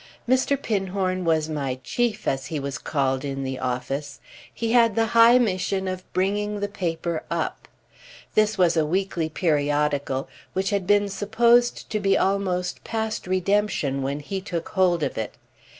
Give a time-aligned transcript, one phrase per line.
[0.27, 0.59] Mr.
[0.59, 4.19] Pinhorn was my "chief," as he was called in the office:
[4.51, 7.67] he had the high mission of bringing the paper up.
[8.33, 14.21] This was a weekly periodical, which had been supposed to be almost past redemption when
[14.21, 15.35] he took hold of it.